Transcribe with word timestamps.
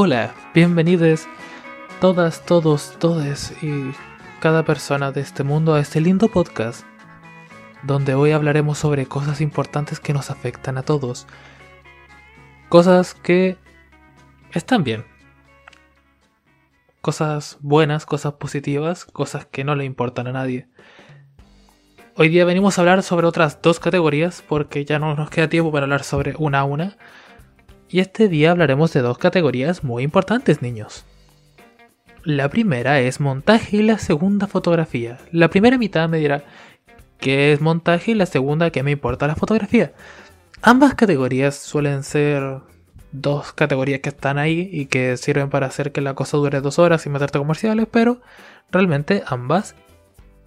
Hola, 0.00 0.32
bienvenidos 0.54 1.26
todas, 2.00 2.46
todos, 2.46 2.96
todes 3.00 3.52
y 3.64 3.90
cada 4.38 4.64
persona 4.64 5.10
de 5.10 5.20
este 5.20 5.42
mundo 5.42 5.74
a 5.74 5.80
este 5.80 6.00
lindo 6.00 6.28
podcast, 6.28 6.86
donde 7.82 8.14
hoy 8.14 8.30
hablaremos 8.30 8.78
sobre 8.78 9.06
cosas 9.06 9.40
importantes 9.40 9.98
que 9.98 10.12
nos 10.12 10.30
afectan 10.30 10.78
a 10.78 10.84
todos. 10.84 11.26
Cosas 12.68 13.14
que 13.14 13.56
están 14.52 14.84
bien. 14.84 15.04
Cosas 17.00 17.58
buenas, 17.60 18.06
cosas 18.06 18.34
positivas, 18.34 19.04
cosas 19.04 19.46
que 19.46 19.64
no 19.64 19.74
le 19.74 19.84
importan 19.84 20.28
a 20.28 20.32
nadie. 20.32 20.68
Hoy 22.14 22.28
día 22.28 22.44
venimos 22.44 22.78
a 22.78 22.82
hablar 22.82 23.02
sobre 23.02 23.26
otras 23.26 23.60
dos 23.62 23.80
categorías 23.80 24.44
porque 24.48 24.84
ya 24.84 25.00
no 25.00 25.16
nos 25.16 25.28
queda 25.28 25.48
tiempo 25.48 25.72
para 25.72 25.86
hablar 25.86 26.04
sobre 26.04 26.36
una 26.38 26.60
a 26.60 26.64
una. 26.64 26.96
Y 27.90 28.00
este 28.00 28.28
día 28.28 28.50
hablaremos 28.50 28.92
de 28.92 29.00
dos 29.00 29.16
categorías 29.16 29.82
muy 29.82 30.02
importantes, 30.02 30.60
niños. 30.60 31.06
La 32.22 32.50
primera 32.50 33.00
es 33.00 33.20
montaje 33.20 33.78
y 33.78 33.82
la 33.82 33.98
segunda 33.98 34.46
fotografía. 34.46 35.18
La 35.32 35.48
primera 35.48 35.78
mitad 35.78 36.08
me 36.08 36.18
dirá 36.18 36.44
qué 37.18 37.52
es 37.52 37.62
montaje 37.62 38.10
y 38.10 38.14
la 38.14 38.26
segunda 38.26 38.70
qué 38.70 38.82
me 38.82 38.90
importa 38.90 39.26
la 39.26 39.36
fotografía. 39.36 39.92
Ambas 40.60 40.94
categorías 40.94 41.54
suelen 41.56 42.02
ser 42.02 42.60
dos 43.12 43.54
categorías 43.54 44.00
que 44.00 44.10
están 44.10 44.36
ahí 44.36 44.68
y 44.70 44.86
que 44.86 45.16
sirven 45.16 45.48
para 45.48 45.66
hacer 45.66 45.92
que 45.92 46.02
la 46.02 46.14
cosa 46.14 46.36
dure 46.36 46.60
dos 46.60 46.78
horas 46.78 47.02
sin 47.02 47.12
meterte 47.12 47.38
comerciales, 47.38 47.86
pero 47.90 48.20
realmente 48.70 49.22
ambas 49.26 49.74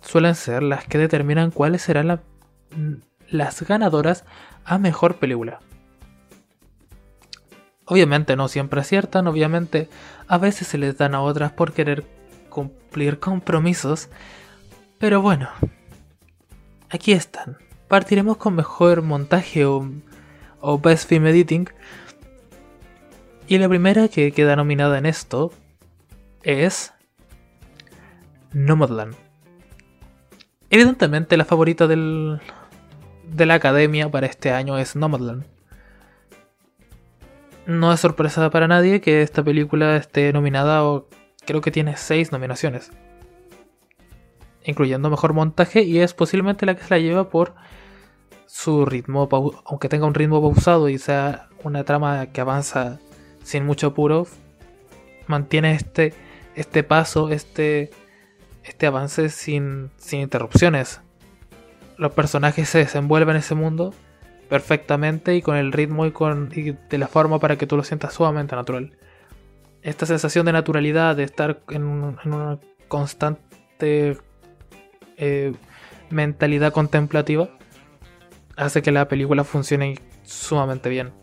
suelen 0.01 0.35
ser 0.35 0.61
las 0.61 0.85
que 0.85 0.99
determinan 0.99 1.49
cuáles 1.49 1.81
serán 1.81 2.21
las 3.29 3.61
ganadoras 3.63 4.25
a 4.63 4.77
mejor 4.77 5.15
película. 5.15 5.59
Obviamente 7.91 8.37
no 8.37 8.47
siempre 8.47 8.79
aciertan, 8.79 9.27
obviamente 9.27 9.89
a 10.29 10.37
veces 10.37 10.69
se 10.69 10.77
les 10.77 10.97
dan 10.97 11.13
a 11.13 11.21
otras 11.21 11.51
por 11.51 11.73
querer 11.73 12.05
cumplir 12.47 13.19
compromisos, 13.19 14.07
pero 14.97 15.21
bueno, 15.21 15.49
aquí 16.89 17.11
están. 17.11 17.57
Partiremos 17.89 18.37
con 18.37 18.55
mejor 18.55 19.01
montaje 19.01 19.65
o, 19.65 19.91
Best 20.81 21.09
Film 21.09 21.27
Editing. 21.27 21.69
Y 23.49 23.57
la 23.57 23.67
primera 23.67 24.07
que 24.07 24.31
queda 24.31 24.55
nominada 24.55 24.97
en 24.97 25.05
esto 25.05 25.51
es 26.43 26.93
Nomadland. 28.53 29.15
Evidentemente 30.69 31.35
la 31.35 31.43
favorita 31.43 31.87
del, 31.87 32.39
de 33.25 33.45
la 33.45 33.55
academia 33.55 34.09
para 34.09 34.27
este 34.27 34.53
año 34.53 34.77
es 34.77 34.95
Nomadland 34.95 35.43
no 37.65 37.93
es 37.93 37.99
sorpresa 37.99 38.49
para 38.49 38.67
nadie 38.67 39.01
que 39.01 39.21
esta 39.21 39.43
película 39.43 39.95
esté 39.95 40.33
nominada 40.33 40.83
o 40.83 41.07
creo 41.45 41.61
que 41.61 41.71
tiene 41.71 41.97
seis 41.97 42.31
nominaciones. 42.31 42.91
Incluyendo 44.63 45.09
mejor 45.09 45.33
montaje 45.33 45.83
y 45.83 45.99
es 45.99 46.13
posiblemente 46.13 46.65
la 46.65 46.75
que 46.75 46.83
se 46.83 46.89
la 46.89 46.99
lleva 46.99 47.29
por 47.29 47.53
su 48.45 48.85
ritmo, 48.85 49.29
aunque 49.65 49.89
tenga 49.89 50.05
un 50.05 50.13
ritmo 50.13 50.41
pausado 50.41 50.89
y 50.89 50.97
sea 50.97 51.49
una 51.63 51.83
trama 51.83 52.27
que 52.27 52.41
avanza 52.41 52.99
sin 53.43 53.65
mucho 53.65 53.87
apuro, 53.87 54.27
mantiene 55.27 55.73
este, 55.73 56.13
este 56.55 56.83
paso, 56.83 57.29
este, 57.29 57.91
este 58.63 58.87
avance 58.87 59.29
sin, 59.29 59.89
sin 59.97 60.21
interrupciones. 60.21 61.01
Los 61.97 62.11
personajes 62.13 62.69
se 62.69 62.79
desenvuelven 62.79 63.35
en 63.35 63.39
ese 63.39 63.55
mundo 63.55 63.93
perfectamente 64.51 65.33
y 65.33 65.41
con 65.41 65.55
el 65.55 65.71
ritmo 65.71 66.05
y, 66.05 66.11
con, 66.11 66.49
de 66.49 66.97
la 66.97 67.07
forma 67.07 67.39
para 67.39 67.57
que 67.57 67.67
tú 67.67 67.77
lo 67.77 67.85
sientas 67.85 68.15
sumamente 68.15 68.53
natural. 68.53 68.91
Esta 69.81 70.05
sensación 70.05 70.45
de 70.45 70.51
naturalidad, 70.51 71.15
de 71.15 71.23
estar 71.23 71.61
en, 71.69 71.85
una 71.85 72.59
constante 72.89 74.17
eh, 75.15 75.53
mentalidad 76.09 76.73
contemplativa, 76.73 77.49
hace 78.57 78.81
que 78.81 78.91
la 78.91 79.07
película 79.07 79.45
funcione 79.45 79.97
sumamente 80.23 80.89
bien. 80.89 81.13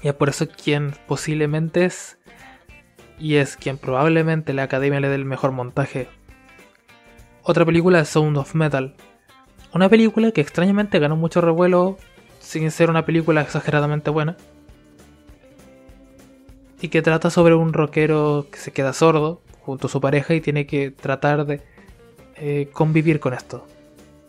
Y 0.00 0.06
es 0.06 0.14
por 0.14 0.28
eso 0.28 0.46
quien 0.46 0.94
posiblemente 1.08 1.84
es, 1.84 2.20
y 3.18 3.34
es 3.34 3.56
quien 3.56 3.76
probablemente 3.76 4.52
la 4.52 4.62
academia 4.62 5.00
le 5.00 5.08
dé 5.08 5.16
el 5.16 5.24
mejor 5.24 5.50
montaje. 5.50 6.06
Otra 7.42 7.64
película 7.64 7.98
es 7.98 8.08
Sound 8.08 8.36
of 8.36 8.54
Metal, 8.54 8.94
una 9.74 9.88
película 9.88 10.32
que 10.32 10.40
extrañamente 10.40 10.98
ganó 10.98 11.16
mucho 11.16 11.40
revuelo 11.40 11.98
sin 12.40 12.70
ser 12.70 12.90
una 12.90 13.04
película 13.04 13.42
exageradamente 13.42 14.10
buena. 14.10 14.36
Y 16.80 16.88
que 16.88 17.02
trata 17.02 17.30
sobre 17.30 17.54
un 17.54 17.72
rockero 17.72 18.46
que 18.50 18.58
se 18.58 18.72
queda 18.72 18.92
sordo 18.92 19.42
junto 19.60 19.88
a 19.88 19.90
su 19.90 20.00
pareja 20.00 20.34
y 20.34 20.40
tiene 20.40 20.66
que 20.66 20.90
tratar 20.90 21.44
de 21.44 21.60
eh, 22.36 22.68
convivir 22.72 23.20
con 23.20 23.34
esto. 23.34 23.66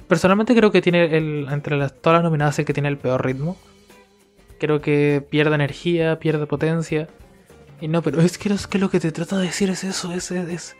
Personalmente 0.07 0.55
creo 0.55 0.71
que 0.71 0.81
tiene 0.81 1.15
el, 1.15 1.47
entre 1.51 1.77
las, 1.77 1.93
todas 1.93 2.17
las 2.17 2.23
nominadas 2.23 2.57
el 2.57 2.65
que 2.65 2.73
tiene 2.73 2.89
el 2.89 2.97
peor 2.97 3.23
ritmo. 3.23 3.55
Creo 4.57 4.81
que 4.81 5.23
pierde 5.29 5.55
energía, 5.55 6.19
pierde 6.19 6.47
potencia. 6.47 7.07
Y 7.79 7.87
no, 7.87 8.01
pero 8.01 8.19
es 8.19 8.37
que, 8.37 8.51
es 8.51 8.67
que 8.67 8.79
lo 8.79 8.89
que 8.89 8.99
te 8.99 9.11
trata 9.11 9.37
de 9.37 9.45
decir 9.45 9.69
es 9.69 9.83
eso, 9.83 10.11
es, 10.11 10.31
es, 10.31 10.75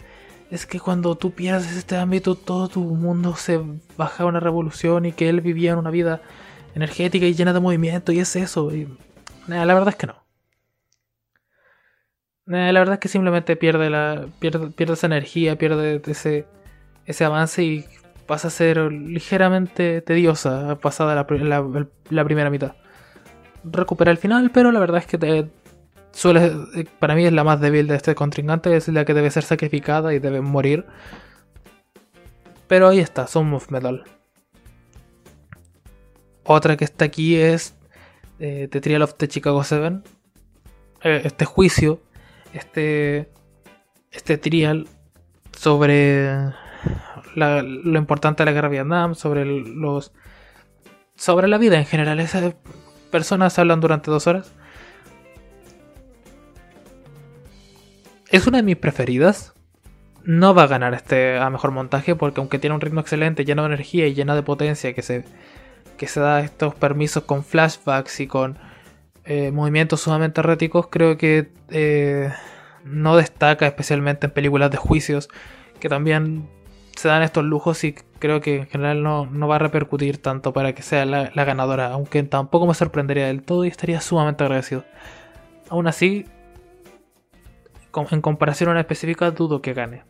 es 0.52 0.66
que 0.66 0.80
cuando 0.80 1.16
tú 1.16 1.32
pierdes 1.32 1.76
este 1.76 1.96
ámbito, 1.96 2.36
todo 2.36 2.68
tu 2.68 2.82
mundo 2.82 3.36
se 3.36 3.60
baja 3.98 4.24
a 4.24 4.26
una 4.26 4.40
revolución 4.40 5.06
y 5.06 5.12
que 5.12 5.30
él 5.30 5.42
vivía 5.42 5.78
una 5.78 5.92
vida 5.92 6.22
energética 6.76 7.26
y 7.26 7.34
llena 7.34 7.54
de 7.54 7.60
movimiento, 7.60 8.12
y 8.12 8.20
es 8.20 8.36
eso. 8.36 8.74
Y, 8.74 8.88
la 9.48 9.66
verdad 9.66 9.90
es 9.90 9.96
que 9.96 10.08
no. 10.08 10.16
la 12.46 12.80
verdad 12.80 12.96
es 12.96 13.00
que 13.00 13.08
simplemente 13.08 13.56
pierde, 13.56 13.90
la, 13.90 14.28
pierde, 14.40 14.72
pierde 14.72 14.94
esa 14.94 15.08
energía, 15.08 15.58
pierde 15.58 16.02
ese, 16.06 16.48
ese 17.06 17.26
avance 17.26 17.64
y 17.64 17.86
pasa 18.26 18.48
a 18.48 18.52
ser 18.52 18.78
ligeramente 18.92 20.02
tediosa 20.02 20.78
pasada 20.80 21.16
la, 21.16 21.88
la 22.10 22.24
primera 22.26 22.50
mitad. 22.50 22.74
Recupera 23.64 24.12
el 24.12 24.18
final, 24.18 24.52
pero 24.52 24.72
la 24.72 24.80
verdad 24.80 25.00
es 25.00 25.08
que 25.08 25.18
te, 25.18 25.50
suele, 26.12 26.52
eh, 26.76 26.86
para 27.00 27.16
mí 27.16 27.26
es 27.26 27.34
la 27.34 27.44
más 27.44 27.60
débil 27.60 27.88
de 27.88 27.96
este 27.96 28.16
contrincante, 28.16 28.76
es 28.76 28.88
la 28.88 29.06
que 29.06 29.14
debe 29.14 29.32
ser 29.32 29.44
sacrificada 29.44 30.14
y 30.14 30.20
debe 30.20 30.42
morir. 30.42 30.86
Pero 32.68 32.88
ahí 32.88 33.00
está, 33.00 33.28
Son 33.28 33.52
of 33.54 33.72
Metal. 33.72 34.04
Otra 36.44 36.78
que 36.78 36.86
está 36.86 37.06
aquí 37.06 37.36
es 37.36 37.76
eh, 38.40 38.68
The 38.72 38.82
Trial 38.82 39.02
of 39.02 39.16
the 39.16 39.28
Chicago 39.28 39.64
7. 39.64 40.02
Eh, 41.04 41.22
este 41.24 41.46
juicio, 41.46 42.02
este, 42.54 43.32
este 44.12 44.38
trial 44.38 44.88
sobre 45.58 46.52
lo 47.36 47.98
importante 47.98 48.44
de 48.44 48.46
la 48.46 48.52
guerra 48.52 48.70
de 48.70 48.76
Vietnam, 48.76 49.16
sobre 49.16 49.46
los 49.46 50.12
sobre 51.16 51.48
la 51.48 51.58
vida 51.58 51.78
en 51.78 51.86
general. 51.86 52.20
Esas 52.20 52.56
personas 53.12 53.60
hablan 53.60 53.82
durante 53.82 54.10
dos 54.10 54.28
horas 54.28 54.54
es 58.32 58.48
una 58.48 58.58
de 58.58 58.64
mis 58.64 58.78
preferidas. 58.78 59.54
No 60.24 60.54
va 60.54 60.64
a 60.64 60.68
ganar 60.68 60.94
este 60.94 61.38
a 61.38 61.50
mejor 61.50 61.72
montaje 61.72 62.16
porque 62.16 62.40
aunque 62.40 62.60
tiene 62.60 62.76
un 62.76 62.82
ritmo 62.82 63.00
excelente, 63.00 63.46
lleno 63.46 63.64
de 63.64 63.68
energía 63.68 64.08
y 64.08 64.14
lleno 64.14 64.36
de 64.36 64.44
potencia 64.44 64.94
que 64.94 65.02
se, 65.02 65.24
que 65.98 66.08
se 66.08 66.20
da 66.20 66.42
estos 66.42 66.76
permisos 66.76 67.24
con 67.24 67.44
flashbacks 67.44 68.20
y 68.20 68.28
con 68.28 68.58
eh, 69.26 69.52
movimientos 69.52 70.02
sumamente 70.02 70.42
erráticos, 70.42 70.88
creo 70.88 71.18
que 71.18 71.52
eh, 71.70 72.32
no 72.84 73.16
destaca 73.16 73.66
especialmente 73.66 74.28
en 74.28 74.34
películas 74.34 74.72
de 74.72 74.78
juicios 74.78 75.30
que 75.80 75.90
también 75.90 76.48
se 76.96 77.08
dan 77.08 77.24
estos 77.24 77.46
lujos 77.46 77.84
y 77.86 77.94
creo 78.20 78.42
que 78.42 78.58
en 78.58 78.68
general 78.68 79.02
no, 79.02 79.48
va 79.48 79.56
a 79.56 79.60
repercutir 79.60 80.22
tanto 80.22 80.52
para 80.52 80.74
que 80.74 80.82
sea 80.82 81.06
la, 81.06 81.32
la 81.34 81.46
ganadora, 81.46 81.94
aunque 81.94 82.22
tampoco 82.24 82.68
me 82.68 82.74
sorprendería 82.74 83.28
del 83.28 83.42
todo 83.42 83.64
y 83.64 83.70
estaría 83.70 84.02
sumamente 84.02 84.44
agradecido. 84.44 84.84
Aún 85.70 85.88
así, 85.88 86.26
en 88.10 88.22
comparación 88.22 88.70
a 88.70 88.72
una 88.72 88.82
específica, 88.82 89.32
dudo 89.32 89.62
que 89.62 89.74
gane. 89.74 90.04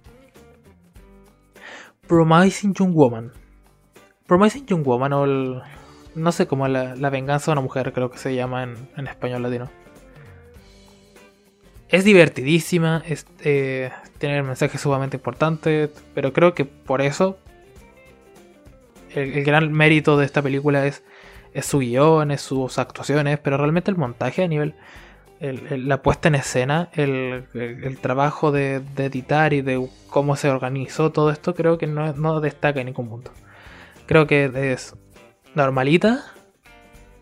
Promising 2.07 2.73
Young 2.73 2.93
Woman. 2.93 3.31
Promising 4.25 4.65
Young 4.65 4.83
Woman 4.83 5.13
o 5.13 5.61
no 6.15 6.31
sé 6.31 6.47
cómo 6.47 6.67
la, 6.67 6.95
la, 6.95 7.09
venganza 7.09 7.51
de 7.51 7.53
una 7.53 7.61
mujer, 7.61 7.93
creo 7.93 8.09
que 8.09 8.17
se 8.17 8.35
llama 8.35 8.63
en, 8.63 9.07
español 9.07 9.43
latino. 9.43 9.69
Es 11.87 12.03
divertidísima, 12.03 13.03
eh, 13.43 13.91
tiene 14.17 14.43
mensajes 14.43 14.81
sumamente 14.81 15.17
importante, 15.17 15.91
pero 16.13 16.33
creo 16.33 16.53
que 16.53 16.65
por 16.65 17.01
eso 17.01 17.39
el, 19.13 19.43
gran 19.43 19.71
mérito 19.71 20.17
de 20.17 20.25
esta 20.25 20.41
película 20.41 20.85
es, 20.85 21.03
es 21.53 21.65
su 21.65 21.79
guion, 21.79 22.31
es 22.31 22.41
sus 22.41 22.77
actuaciones, 22.77 23.39
pero 23.39 23.57
realmente 23.57 23.89
el 23.89 23.97
montaje 23.97 24.43
a 24.43 24.47
nivel 24.47 24.75
la 25.39 26.01
puesta 26.01 26.27
en 26.27 26.35
escena, 26.35 26.89
el, 26.93 27.97
trabajo 28.01 28.51
de, 28.51 28.81
editar 28.97 29.53
y 29.53 29.61
de 29.61 29.87
cómo 30.09 30.35
se 30.35 30.49
organizó 30.49 31.11
todo 31.11 31.31
esto, 31.31 31.55
creo 31.55 31.77
que 31.77 31.87
no, 31.87 32.41
destaca 32.41 32.81
en 32.81 32.87
ningún 32.87 33.09
punto. 33.09 33.31
Creo 34.05 34.27
que 34.27 34.51
es 34.73 34.95
normalita 35.55 36.25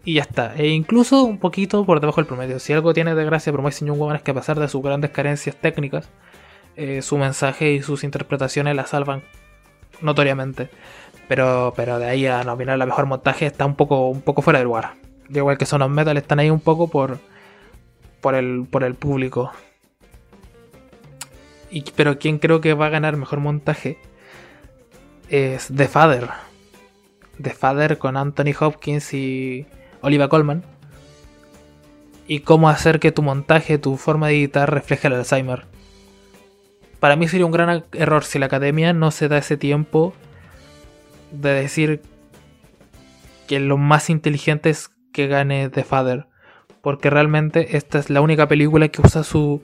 y 0.04 0.16
ya 0.16 0.22
está. 0.24 0.56
E 0.56 0.70
incluso 0.70 1.24
un 1.24 1.38
poquito 1.38 1.86
por 1.86 2.00
debajo 2.00 2.22
del 2.22 2.28
promedio. 2.28 2.60
Si 2.60 2.74
algo 2.74 2.94
tiene 2.94 3.14
de 3.14 3.26
gracia 3.26 3.54
Promising 3.54 3.88
Young 3.88 4.00
Woman 4.00 4.16
es 4.16 4.22
que 4.24 4.32
a 4.32 4.36
pesar 4.36 4.60
de 4.60 4.68
sus 4.68 4.82
grandes 4.82 5.12
carencias 5.12 5.56
técnicas, 5.56 6.10
eh, 6.76 7.02
su 7.02 7.18
mensaje 7.18 7.74
y 7.74 7.84
sus 7.84 8.04
interpretaciones 8.04 8.76
la 8.76 8.88
salvan 8.88 9.24
notoriamente. 10.02 10.70
Pero, 11.28 11.74
pero 11.76 12.00
de 12.00 12.06
ahí 12.08 12.26
a 12.26 12.44
nominar 12.44 12.78
la 12.78 12.86
mejor 12.86 13.06
montaje 13.06 13.46
está 13.46 13.66
un 13.66 13.76
poco, 13.76 14.08
un 14.08 14.22
poco 14.22 14.42
fuera 14.42 14.60
del 14.60 14.68
lugar. 14.68 14.94
Igual 15.30 15.58
que 15.58 15.66
Son 15.66 15.82
of 15.82 15.92
Metal 15.92 16.16
están 16.16 16.40
ahí 16.40 16.50
un 16.50 16.62
poco 16.62 16.88
por, 16.88 17.20
por, 18.70 18.84
el, 18.84 18.96
público. 18.96 19.54
Y, 21.72 21.86
pero 21.96 22.20
quien 22.20 22.40
creo 22.40 22.60
que 22.60 22.74
va 22.74 22.88
a 22.88 22.90
ganar 22.90 23.16
mejor 23.16 23.40
montaje 23.40 24.00
es 25.30 25.72
The 25.74 25.88
Father. 25.88 26.28
The 27.42 27.52
Father 27.52 27.98
con 27.98 28.18
Anthony 28.18 28.54
Hopkins 28.60 29.14
y 29.14 29.66
Oliva 30.02 30.28
Colman. 30.28 30.64
Y 32.28 32.42
cómo 32.42 32.68
hacer 32.68 33.00
que 33.00 33.14
tu 33.14 33.22
montaje, 33.22 33.78
tu 33.78 33.96
forma 33.96 34.28
de 34.28 34.34
editar 34.34 34.74
refleje 34.74 35.08
el 35.08 35.14
Alzheimer. 35.14 35.64
Para 37.00 37.16
mí 37.16 37.30
sería 37.30 37.46
un 37.46 37.54
gran 37.54 37.86
error 37.94 38.26
si 38.26 38.40
la 38.40 38.48
academia 38.48 38.92
no 38.92 39.12
se 39.12 39.30
da 39.30 39.38
ese 39.38 39.56
tiempo 39.56 40.14
de 41.32 41.54
decir 41.54 42.02
que 43.48 43.62
lo 43.62 43.78
más 43.78 44.10
inteligente 44.10 44.70
es 44.70 44.90
que 45.14 45.28
gane 45.28 45.70
The 45.70 45.86
Father. 45.86 46.28
Porque 46.88 47.10
realmente 47.10 47.76
esta 47.76 48.00
es 48.00 48.10
la 48.10 48.22
única 48.22 48.48
película 48.48 48.88
que 48.88 49.02
usa 49.02 49.26
su. 49.26 49.62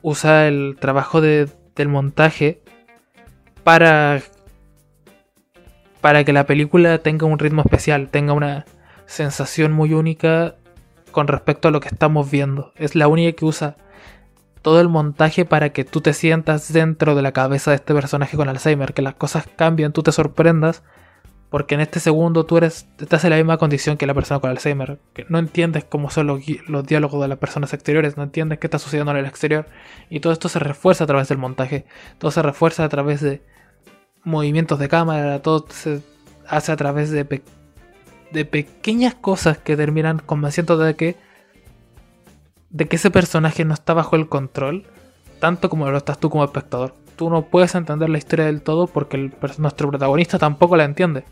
usa 0.00 0.48
el 0.48 0.78
trabajo 0.80 1.20
de, 1.20 1.50
del 1.76 1.88
montaje 1.88 2.62
para. 3.62 4.22
para 6.00 6.24
que 6.24 6.32
la 6.32 6.46
película 6.46 6.96
tenga 6.96 7.26
un 7.26 7.38
ritmo 7.38 7.60
especial, 7.60 8.08
tenga 8.08 8.32
una 8.32 8.64
sensación 9.04 9.72
muy 9.72 9.92
única 9.92 10.54
con 11.10 11.28
respecto 11.28 11.68
a 11.68 11.70
lo 11.70 11.80
que 11.80 11.88
estamos 11.88 12.30
viendo. 12.30 12.72
Es 12.76 12.94
la 12.94 13.06
única 13.06 13.36
que 13.36 13.44
usa 13.44 13.76
todo 14.62 14.80
el 14.80 14.88
montaje 14.88 15.44
para 15.44 15.74
que 15.74 15.84
tú 15.84 16.00
te 16.00 16.14
sientas 16.14 16.72
dentro 16.72 17.14
de 17.14 17.20
la 17.20 17.32
cabeza 17.32 17.72
de 17.72 17.76
este 17.76 17.92
personaje 17.92 18.38
con 18.38 18.48
Alzheimer, 18.48 18.94
que 18.94 19.02
las 19.02 19.14
cosas 19.14 19.46
cambian, 19.56 19.92
tú 19.92 20.02
te 20.02 20.10
sorprendas, 20.10 20.84
porque 21.54 21.76
en 21.76 21.82
este 21.82 22.00
segundo 22.00 22.46
tú 22.46 22.56
eres, 22.56 22.88
estás 22.98 23.22
en 23.22 23.30
la 23.30 23.36
misma 23.36 23.58
condición 23.58 23.96
que 23.96 24.08
la 24.08 24.14
persona 24.14 24.40
con 24.40 24.50
Alzheimer, 24.50 24.98
no 25.28 25.38
entiendes 25.38 25.84
cómo 25.84 26.10
son 26.10 26.26
los, 26.26 26.40
los 26.66 26.84
diálogos 26.84 27.22
de 27.22 27.28
las 27.28 27.38
personas 27.38 27.72
exteriores, 27.72 28.16
no 28.16 28.24
entiendes 28.24 28.58
qué 28.58 28.66
está 28.66 28.80
sucediendo 28.80 29.12
en 29.12 29.18
el 29.18 29.26
exterior, 29.26 29.68
y 30.10 30.18
todo 30.18 30.32
esto 30.32 30.48
se 30.48 30.58
refuerza 30.58 31.04
a 31.04 31.06
través 31.06 31.28
del 31.28 31.38
montaje, 31.38 31.84
todo 32.18 32.32
se 32.32 32.42
refuerza 32.42 32.82
a 32.82 32.88
través 32.88 33.20
de 33.20 33.40
movimientos 34.24 34.80
de 34.80 34.88
cámara, 34.88 35.42
todo 35.42 35.64
se 35.68 36.02
hace 36.48 36.72
a 36.72 36.76
través 36.76 37.12
de 37.12 37.22
de 38.32 38.44
pequeñas 38.44 39.14
cosas 39.14 39.56
que 39.56 39.76
terminan 39.76 40.18
convenciendo 40.18 40.76
de 40.76 40.96
que 40.96 41.14
de 42.70 42.88
que 42.88 42.96
ese 42.96 43.12
personaje 43.12 43.64
no 43.64 43.74
está 43.74 43.94
bajo 43.94 44.16
el 44.16 44.28
control, 44.28 44.88
tanto 45.38 45.70
como 45.70 45.88
lo 45.88 45.98
estás 45.98 46.18
tú 46.18 46.30
como 46.30 46.42
espectador. 46.42 46.96
Tú 47.14 47.30
no 47.30 47.42
puedes 47.42 47.76
entender 47.76 48.10
la 48.10 48.18
historia 48.18 48.46
del 48.46 48.60
todo 48.60 48.88
porque 48.88 49.30
nuestro 49.58 49.88
protagonista 49.88 50.36
tampoco 50.40 50.76
la 50.76 50.82
entiende. 50.82 51.22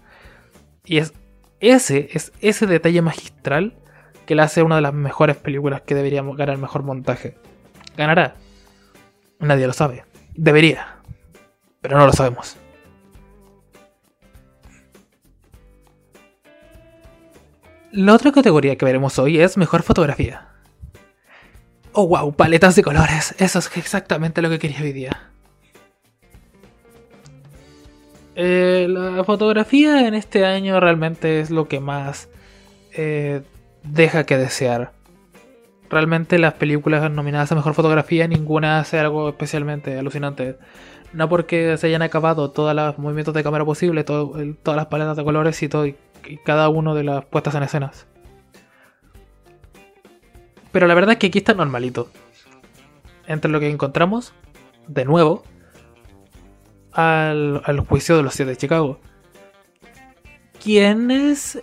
Y 0.84 0.98
es 0.98 1.12
ese, 1.60 2.08
es 2.12 2.32
ese 2.40 2.66
detalle 2.66 3.02
magistral 3.02 3.74
que 4.26 4.34
le 4.34 4.42
hace 4.42 4.62
una 4.62 4.76
de 4.76 4.82
las 4.82 4.94
mejores 4.94 5.36
películas 5.36 5.82
que 5.82 5.94
deberíamos 5.94 6.36
ganar 6.36 6.58
mejor 6.58 6.82
montaje. 6.82 7.36
¿Ganará? 7.96 8.34
Nadie 9.38 9.66
lo 9.66 9.72
sabe. 9.72 10.04
Debería. 10.34 10.96
Pero 11.80 11.98
no 11.98 12.06
lo 12.06 12.12
sabemos. 12.12 12.56
La 17.92 18.14
otra 18.14 18.32
categoría 18.32 18.76
que 18.76 18.84
veremos 18.84 19.18
hoy 19.18 19.38
es 19.38 19.56
mejor 19.56 19.82
fotografía. 19.82 20.48
Oh 21.92 22.08
wow, 22.08 22.34
paletas 22.34 22.74
de 22.74 22.82
colores. 22.82 23.34
Eso 23.38 23.58
es 23.58 23.70
exactamente 23.76 24.40
lo 24.40 24.48
que 24.48 24.58
quería 24.58 24.80
hoy 24.80 24.92
día. 24.92 25.30
Eh, 28.34 28.86
la 28.88 29.24
fotografía 29.24 30.06
en 30.06 30.14
este 30.14 30.46
año 30.46 30.80
realmente 30.80 31.40
es 31.40 31.50
lo 31.50 31.68
que 31.68 31.80
más 31.80 32.28
eh, 32.94 33.42
deja 33.82 34.24
que 34.24 34.38
desear. 34.38 34.92
Realmente 35.90 36.38
las 36.38 36.54
películas 36.54 37.10
nominadas 37.10 37.52
a 37.52 37.54
mejor 37.54 37.74
fotografía, 37.74 38.26
ninguna 38.26 38.78
hace 38.78 38.98
algo 38.98 39.28
especialmente 39.28 39.98
alucinante. 39.98 40.56
No 41.12 41.28
porque 41.28 41.76
se 41.76 41.88
hayan 41.88 42.00
acabado 42.00 42.50
todos 42.50 42.74
los 42.74 42.98
movimientos 42.98 43.34
de 43.34 43.42
cámara 43.42 43.66
posibles, 43.66 44.06
todas 44.06 44.76
las 44.76 44.86
paletas 44.86 45.16
de 45.18 45.24
colores 45.24 45.62
y 45.62 45.68
todo, 45.68 45.86
y 45.86 45.96
cada 46.44 46.70
uno 46.70 46.94
de 46.94 47.04
las 47.04 47.24
puestas 47.26 47.54
en 47.54 47.64
escenas. 47.64 48.06
Pero 50.72 50.86
la 50.86 50.94
verdad 50.94 51.12
es 51.12 51.18
que 51.18 51.26
aquí 51.26 51.38
está 51.38 51.52
normalito. 51.52 52.08
Entre 53.26 53.50
lo 53.50 53.60
que 53.60 53.68
encontramos, 53.68 54.32
de 54.88 55.04
nuevo, 55.04 55.44
al, 56.92 57.84
juicio 57.88 58.16
de 58.16 58.22
los 58.22 58.34
siete 58.34 58.50
de 58.50 58.56
Chicago. 58.56 59.00
Quienes 60.62 61.60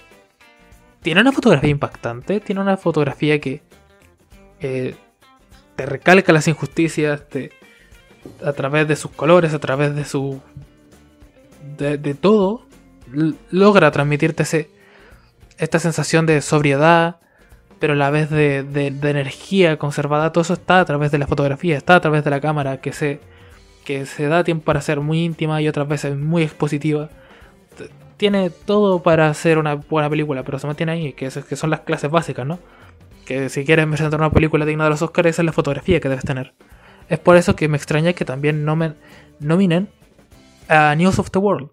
tiene 1.01 1.21
una 1.21 1.31
fotografía 1.31 1.69
impactante, 1.69 2.39
tiene 2.39 2.61
una 2.61 2.77
fotografía 2.77 3.39
que 3.39 3.61
eh, 4.59 4.95
te 5.75 5.85
recalca 5.85 6.33
las 6.33 6.47
injusticias 6.47 7.23
a 8.43 8.53
través 8.53 8.87
de 8.87 8.95
sus 8.95 9.11
colores, 9.11 9.53
a 9.53 9.59
través 9.59 9.95
de 9.95 10.03
su. 10.03 10.41
de, 11.77 11.97
de 11.97 12.13
todo 12.13 12.69
logra 13.51 13.91
transmitirte 13.91 14.43
ese, 14.43 14.69
esta 15.57 15.79
sensación 15.79 16.25
de 16.25 16.41
sobriedad, 16.41 17.17
pero 17.79 17.93
a 17.93 17.95
la 17.95 18.09
vez 18.09 18.29
de, 18.29 18.59
energía 18.87 19.77
conservada. 19.77 20.31
Todo 20.31 20.41
eso 20.41 20.53
está 20.53 20.79
a 20.79 20.85
través 20.85 21.11
de 21.11 21.17
la 21.17 21.27
fotografía, 21.27 21.77
está 21.77 21.95
a 21.95 22.01
través 22.01 22.23
de 22.23 22.29
la 22.29 22.41
cámara 22.41 22.81
que 22.81 22.93
se, 22.93 23.19
que 23.85 24.05
se 24.05 24.27
da 24.27 24.43
tiempo 24.43 24.65
para 24.65 24.81
ser 24.81 24.99
muy 24.99 25.23
íntima 25.23 25.61
y 25.61 25.67
otras 25.67 25.87
veces 25.87 26.17
muy 26.17 26.43
expositiva. 26.43 27.09
Tiene 28.17 28.49
todo 28.49 29.01
para 29.01 29.29
hacer 29.29 29.57
una 29.57 29.75
buena 29.75 30.09
película, 30.09 30.43
pero 30.43 30.59
se 30.59 30.67
mantiene 30.67 30.91
ahí, 30.91 31.13
que, 31.13 31.29
que 31.29 31.55
son 31.55 31.69
las 31.69 31.81
clases 31.81 32.11
básicas, 32.11 32.45
¿no? 32.45 32.59
Que 33.25 33.49
si 33.49 33.63
quieres 33.63 33.85
presentar 33.87 34.19
una 34.19 34.31
película 34.31 34.65
digna 34.65 34.83
de 34.83 34.89
los 34.89 35.01
Oscars, 35.01 35.29
esa 35.29 35.41
es 35.41 35.45
la 35.45 35.53
fotografía 35.53 35.99
que 35.99 36.09
debes 36.09 36.25
tener. 36.25 36.53
Es 37.07 37.19
por 37.19 37.37
eso 37.37 37.55
que 37.55 37.67
me 37.67 37.77
extraña 37.77 38.13
que 38.13 38.25
también 38.25 38.65
no 38.65 38.75
me 38.75 38.93
nominen 39.39 39.89
a 40.67 40.93
News 40.95 41.17
of 41.19 41.31
the 41.31 41.39
World 41.39 41.69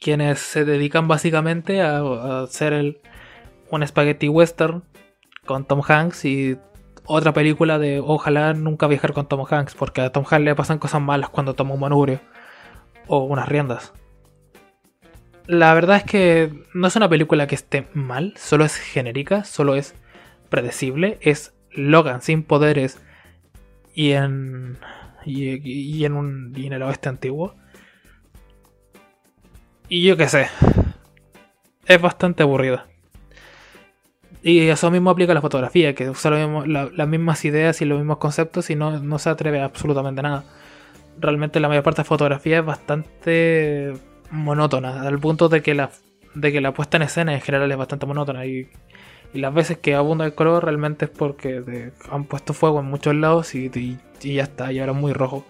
quienes 0.00 0.38
se 0.38 0.64
dedican 0.64 1.08
básicamente 1.08 1.82
a, 1.82 2.42
hacer 2.42 2.72
el, 2.72 3.00
un 3.70 3.86
spaghetti 3.86 4.28
western 4.28 4.84
con 5.44 5.64
Tom 5.64 5.82
Hanks 5.86 6.24
y 6.24 6.58
otra 7.06 7.32
película 7.32 7.78
de 7.78 8.00
ojalá 8.00 8.52
nunca 8.54 8.86
viajar 8.86 9.12
con 9.12 9.26
Tom 9.26 9.44
Hanks, 9.48 9.74
porque 9.74 10.00
a 10.00 10.10
Tom 10.10 10.24
Hanks 10.28 10.44
le 10.44 10.54
pasan 10.54 10.78
cosas 10.78 11.00
malas 11.00 11.30
cuando 11.30 11.54
toma 11.54 11.74
un 11.74 11.80
manubrio 11.80 12.20
o 13.06 13.24
unas 13.24 13.48
riendas. 13.48 13.92
La 15.46 15.74
verdad 15.74 15.98
es 15.98 16.04
que 16.04 16.52
no 16.74 16.88
es 16.88 16.96
una 16.96 17.08
película 17.08 17.46
que 17.46 17.54
esté 17.54 17.86
mal, 17.94 18.34
solo 18.36 18.64
es 18.64 18.76
genérica, 18.76 19.44
solo 19.44 19.76
es 19.76 19.94
predecible, 20.48 21.18
es 21.20 21.54
Logan 21.70 22.22
sin 22.22 22.42
poderes 22.42 23.00
y 23.94 24.12
en 24.12 24.78
y, 25.24 26.04
en 26.04 26.12
un 26.14 26.52
y 26.56 26.66
en 26.66 26.72
el 26.72 26.82
oeste 26.82 27.08
antiguo. 27.08 27.54
Y 29.88 30.02
yo 30.02 30.16
qué 30.16 30.28
sé. 30.28 30.48
Es 31.86 32.00
bastante 32.00 32.42
aburrida. 32.42 32.86
Y 34.48 34.68
eso 34.68 34.92
mismo 34.92 35.10
aplica 35.10 35.32
a 35.32 35.34
la 35.34 35.40
fotografía, 35.40 35.92
que 35.96 36.08
usa 36.08 36.30
las 36.30 37.08
mismas 37.08 37.44
ideas 37.44 37.82
y 37.82 37.84
los 37.84 37.98
mismos 37.98 38.18
conceptos 38.18 38.70
y 38.70 38.76
no, 38.76 39.00
no 39.00 39.18
se 39.18 39.28
atreve 39.28 39.58
a 39.58 39.64
absolutamente 39.64 40.22
nada. 40.22 40.44
Realmente 41.18 41.58
la 41.58 41.66
mayor 41.66 41.82
parte 41.82 41.96
de 41.96 42.04
la 42.04 42.08
fotografía 42.08 42.58
es 42.60 42.64
bastante 42.64 43.94
monótona, 44.30 45.02
al 45.02 45.18
punto 45.18 45.48
de 45.48 45.62
que 45.62 45.74
la, 45.74 45.90
de 46.36 46.52
que 46.52 46.60
la 46.60 46.72
puesta 46.72 46.96
en 46.96 47.02
escena 47.02 47.34
en 47.34 47.40
general 47.40 47.72
es 47.72 47.76
bastante 47.76 48.06
monótona. 48.06 48.46
Y, 48.46 48.68
las 49.32 49.52
veces 49.52 49.78
que 49.78 49.96
abunda 49.96 50.24
el 50.24 50.34
color 50.34 50.64
realmente 50.64 51.06
es 51.06 51.10
porque 51.10 51.90
han 52.12 52.22
puesto 52.22 52.52
fuego 52.54 52.78
en 52.78 52.86
muchos 52.86 53.16
lados 53.16 53.52
y, 53.56 53.68
y 53.74 54.34
ya 54.34 54.44
está, 54.44 54.70
y 54.70 54.78
ahora 54.78 54.92
es 54.92 54.98
muy 54.98 55.12
rojo. 55.12 55.44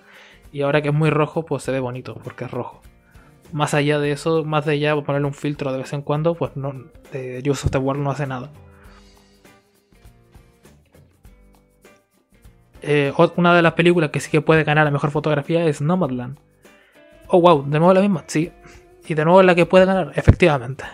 Y 0.52 0.62
ahora 0.62 0.80
que 0.80 0.88
es 0.88 0.94
muy 0.94 1.10
rojo, 1.10 1.44
pues 1.44 1.64
se 1.64 1.70
ve 1.70 1.80
bonito, 1.80 2.18
porque 2.24 2.46
es 2.46 2.50
rojo 2.50 2.80
más 3.52 3.74
allá 3.74 3.98
de 4.00 4.10
eso, 4.10 4.42
más 4.42 4.64
de 4.64 4.72
allá, 4.72 4.96
ponerle 5.02 5.28
un 5.28 5.34
filtro 5.34 5.70
de 5.70 5.78
vez 5.78 5.92
en 5.92 6.00
cuando, 6.00 6.34
pues 6.34 6.56
no, 6.56 6.72
de 7.12 7.42
Use 7.48 7.66
of 7.66 7.70
the 7.70 7.78
World 7.78 8.02
no 8.02 8.10
hace 8.10 8.26
nada. 8.26 8.50
Eh, 12.82 13.12
una 13.36 13.54
de 13.54 13.62
las 13.62 13.72
películas 13.72 14.10
que 14.10 14.20
sí 14.20 14.30
que 14.30 14.40
puede 14.40 14.64
ganar 14.64 14.84
la 14.84 14.90
mejor 14.90 15.10
fotografía 15.10 15.64
es 15.66 15.80
Nomadland. 15.80 16.38
Oh, 17.28 17.40
wow, 17.40 17.64
de 17.64 17.78
nuevo 17.78 17.94
la 17.94 18.00
misma, 18.00 18.24
sí. 18.26 18.52
Y 19.06 19.14
de 19.14 19.24
nuevo 19.24 19.42
la 19.42 19.54
que 19.54 19.66
puede 19.66 19.86
ganar, 19.86 20.12
efectivamente. 20.14 20.84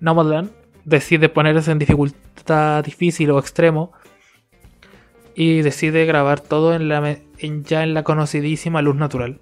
Nomadland 0.00 0.50
decide 0.84 1.28
ponerse 1.28 1.70
en 1.70 1.78
dificultad 1.78 2.84
difícil 2.84 3.30
o 3.30 3.38
extremo 3.38 3.92
y 5.34 5.62
decide 5.62 6.06
grabar 6.06 6.40
todo 6.40 6.74
en 6.74 6.88
la, 6.88 7.18
ya 7.40 7.82
en 7.82 7.94
la 7.94 8.02
conocidísima 8.02 8.82
luz 8.82 8.96
natural 8.96 9.40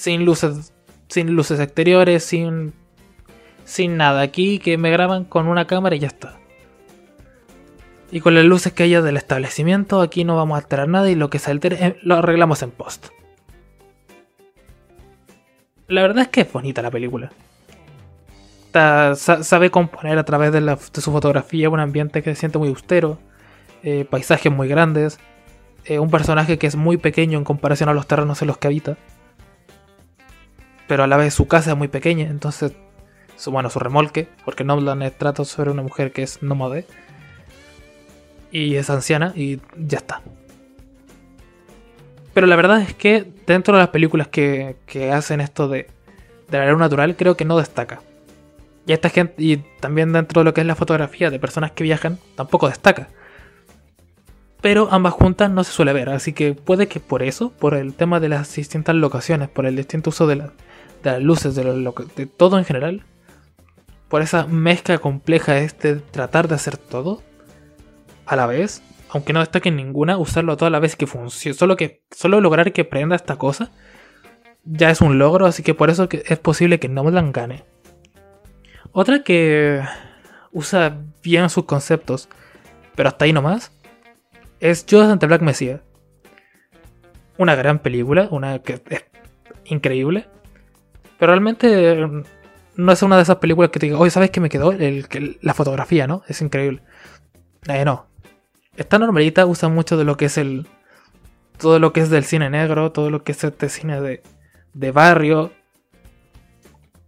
sin 0.00 0.24
luces, 0.24 0.72
sin 1.08 1.36
luces 1.36 1.60
exteriores, 1.60 2.24
sin, 2.24 2.72
sin 3.66 3.98
nada. 3.98 4.22
Aquí 4.22 4.58
que 4.58 4.78
me 4.78 4.90
graban 4.90 5.24
con 5.26 5.46
una 5.46 5.66
cámara 5.66 5.94
y 5.94 5.98
ya 5.98 6.06
está. 6.06 6.39
Y 8.12 8.20
con 8.20 8.34
las 8.34 8.44
luces 8.44 8.72
que 8.72 8.82
haya 8.82 9.02
del 9.02 9.16
establecimiento, 9.16 10.00
aquí 10.00 10.24
no 10.24 10.36
vamos 10.36 10.56
a 10.56 10.62
alterar 10.62 10.88
nada 10.88 11.08
y 11.10 11.14
lo 11.14 11.30
que 11.30 11.38
se 11.38 11.50
altere 11.50 11.76
eh, 11.80 11.96
lo 12.02 12.16
arreglamos 12.16 12.62
en 12.62 12.72
post. 12.72 13.08
La 15.86 16.02
verdad 16.02 16.22
es 16.22 16.28
que 16.28 16.40
es 16.42 16.52
bonita 16.52 16.82
la 16.82 16.90
película. 16.90 17.30
sabe 18.72 19.70
componer 19.70 20.18
a 20.18 20.24
través 20.24 20.52
de, 20.52 20.76
su 20.92 21.12
fotografía 21.12 21.70
un 21.70 21.80
ambiente 21.80 22.22
que 22.22 22.34
se 22.34 22.40
siente 22.40 22.58
muy 22.58 22.68
austero, 22.68 23.18
eh, 23.82 24.04
paisajes 24.08 24.52
muy 24.52 24.66
grandes, 24.66 25.18
eh, 25.84 25.98
un 25.98 26.10
personaje 26.10 26.58
que 26.58 26.66
es 26.66 26.76
muy 26.76 26.96
pequeño 26.96 27.38
en 27.38 27.44
comparación 27.44 27.88
a 27.88 27.92
los 27.92 28.06
terrenos 28.06 28.42
en 28.42 28.48
los 28.48 28.58
que 28.58 28.66
habita. 28.66 28.96
Pero 30.88 31.04
a 31.04 31.06
la 31.06 31.16
vez 31.16 31.34
su 31.34 31.46
casa 31.46 31.72
es 31.72 31.76
muy 31.76 31.88
pequeña, 31.88 32.26
entonces, 32.26 32.72
su, 33.36 33.52
bueno, 33.52 33.70
su 33.70 33.78
remolque, 33.78 34.28
porque 34.44 34.64
Nolan 34.64 35.12
trata 35.16 35.44
sobre 35.44 35.70
una 35.70 35.82
mujer 35.82 36.12
que 36.12 36.24
es 36.24 36.42
nómade 36.42 36.86
y 38.50 38.76
es 38.76 38.90
anciana 38.90 39.32
y 39.34 39.60
ya 39.76 39.98
está. 39.98 40.22
Pero 42.34 42.46
la 42.46 42.56
verdad 42.56 42.80
es 42.80 42.94
que 42.94 43.26
dentro 43.46 43.74
de 43.74 43.80
las 43.80 43.88
películas 43.88 44.28
que, 44.28 44.76
hacen 45.12 45.40
esto 45.40 45.68
de, 45.68 45.88
de 46.48 46.58
la 46.58 46.70
luz 46.70 46.78
natural, 46.78 47.16
creo 47.16 47.36
que 47.36 47.44
no 47.44 47.58
destaca. 47.58 48.00
Y 48.86 48.92
esta 48.92 49.08
gente, 49.08 49.34
y 49.38 49.58
también 49.80 50.12
dentro 50.12 50.40
de 50.40 50.44
lo 50.44 50.54
que 50.54 50.60
es 50.60 50.66
la 50.66 50.74
fotografía 50.74 51.30
de 51.30 51.38
personas 51.38 51.72
que 51.72 51.84
viajan, 51.84 52.18
tampoco 52.36 52.68
destaca. 52.68 53.08
Pero 54.60 54.88
ambas 54.90 55.14
juntas 55.14 55.50
no 55.50 55.64
se 55.64 55.72
suele 55.72 55.92
ver, 55.92 56.10
así 56.10 56.32
que 56.32 56.54
puede 56.54 56.86
que 56.86 57.00
por 57.00 57.22
eso, 57.22 57.50
por 57.50 57.74
el 57.74 57.94
tema 57.94 58.20
de 58.20 58.28
las 58.28 58.54
distintas 58.54 58.94
locaciones, 58.94 59.48
por 59.48 59.64
el 59.64 59.74
distinto 59.74 60.10
uso 60.10 60.26
de, 60.26 60.36
de 60.36 60.50
las 61.02 61.22
luces, 61.22 61.54
de, 61.54 61.64
de 62.16 62.26
todo 62.26 62.58
en 62.58 62.64
general, 62.64 63.02
por 64.08 64.22
esa 64.22 64.46
mezcla 64.46 64.98
compleja 64.98 65.58
este 65.58 65.96
tratar 65.96 66.46
de 66.48 66.56
hacer 66.56 66.76
todo, 66.76 67.22
a 68.30 68.36
la 68.36 68.46
vez, 68.46 68.82
aunque 69.10 69.32
no 69.32 69.40
destaque 69.40 69.70
ninguna, 69.70 70.18
usarlo 70.18 70.52
a 70.52 70.56
toda 70.56 70.70
la 70.70 70.80
vez 70.80 70.96
que 70.96 71.06
funcione. 71.06 71.56
Solo, 71.56 71.76
que, 71.76 72.02
solo 72.10 72.40
lograr 72.40 72.72
que 72.72 72.84
prenda 72.84 73.16
esta 73.16 73.36
cosa 73.36 73.70
ya 74.64 74.90
es 74.90 75.00
un 75.00 75.18
logro, 75.18 75.46
así 75.46 75.62
que 75.62 75.74
por 75.74 75.90
eso 75.90 76.08
es 76.10 76.38
posible 76.38 76.78
que 76.78 76.88
no 76.88 77.08
la 77.10 77.22
gane. 77.22 77.64
Otra 78.92 79.22
que 79.22 79.82
usa 80.52 80.98
bien 81.22 81.48
sus 81.50 81.64
conceptos, 81.64 82.28
pero 82.94 83.08
hasta 83.08 83.24
ahí 83.24 83.32
nomás, 83.32 83.72
es 84.58 84.84
Judas 84.88 85.10
ante 85.10 85.26
Black 85.26 85.42
Messiah. 85.42 85.80
Una 87.38 87.54
gran 87.54 87.78
película, 87.78 88.28
una 88.30 88.58
que 88.60 88.82
es 88.90 89.04
increíble, 89.64 90.26
pero 91.18 91.32
realmente 91.32 92.06
no 92.76 92.92
es 92.92 93.02
una 93.02 93.16
de 93.16 93.22
esas 93.22 93.36
películas 93.36 93.70
que 93.70 93.80
te 93.80 93.86
diga, 93.86 93.98
oye, 93.98 94.10
¿sabes 94.10 94.30
qué 94.30 94.40
me 94.40 94.50
quedó? 94.50 94.74
la 95.40 95.54
fotografía, 95.54 96.06
¿no? 96.06 96.22
Es 96.28 96.42
increíble. 96.42 96.82
Eh, 97.68 97.84
no, 97.84 98.06
esta 98.80 98.98
normalita 98.98 99.44
usa 99.44 99.68
mucho 99.68 99.98
de 99.98 100.04
lo 100.04 100.16
que 100.16 100.24
es 100.24 100.38
el. 100.38 100.66
Todo 101.58 101.78
lo 101.78 101.92
que 101.92 102.00
es 102.00 102.08
del 102.08 102.24
cine 102.24 102.48
negro, 102.48 102.92
todo 102.92 103.10
lo 103.10 103.22
que 103.22 103.32
es 103.32 103.44
este 103.44 103.68
cine 103.68 104.00
de, 104.00 104.22
de 104.72 104.90
barrio, 104.90 105.52